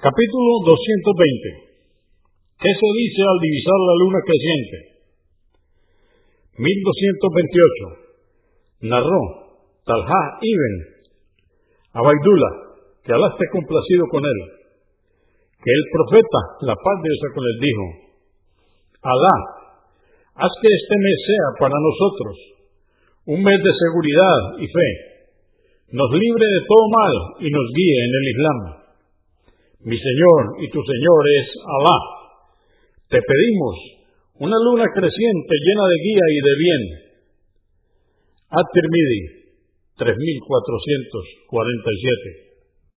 Capítulo 0.00 0.64
220. 0.64 1.76
¿Qué 2.56 2.72
se 2.72 2.88
dice 2.88 3.20
al 3.20 3.36
divisar 3.36 3.80
la 3.84 4.00
luna 4.00 4.20
creciente? 4.24 4.76
1228. 6.56 8.88
Narró 8.88 9.20
Talha 9.84 10.40
ibn 10.40 10.74
Abaidullah, 12.00 12.80
que 13.04 13.12
Alá 13.12 13.28
esté 13.28 13.44
complacido 13.52 14.08
con 14.08 14.24
él, 14.24 14.40
que 15.60 15.68
el 15.68 15.84
profeta, 15.92 16.40
la 16.64 16.80
paz 16.80 16.96
de 17.04 17.06
Dios 17.12 17.20
con 17.36 17.44
él, 17.44 17.56
dijo, 17.60 17.84
Alá, 19.04 19.36
haz 20.32 20.52
que 20.64 20.70
este 20.80 20.96
mes 20.96 21.18
sea 21.28 21.48
para 21.60 21.76
nosotros 21.76 22.34
un 23.36 23.44
mes 23.44 23.60
de 23.60 23.72
seguridad 23.84 24.64
y 24.64 24.66
fe, 24.66 24.88
nos 25.92 26.08
libre 26.08 26.46
de 26.56 26.60
todo 26.64 26.88
mal 26.88 27.14
y 27.44 27.52
nos 27.52 27.68
guíe 27.76 28.00
en 28.00 28.12
el 28.16 28.26
Islam 28.32 28.79
mi 29.84 29.96
Señor 29.96 30.56
y 30.60 30.68
tu 30.70 30.82
Señor 30.82 31.24
es 31.40 31.48
Alá. 31.64 31.98
Te 33.08 33.22
pedimos 33.22 33.76
una 34.40 34.56
luna 34.64 34.84
creciente 34.92 35.54
llena 35.64 35.88
de 35.88 35.96
guía 36.04 36.26
y 36.28 36.40
de 36.40 36.56
bien. 36.58 36.82
At-Tirmidhi 38.50 39.22
3447 39.96 42.49